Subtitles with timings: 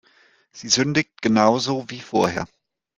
[0.51, 2.47] Sie sündigt genau so wie vorher.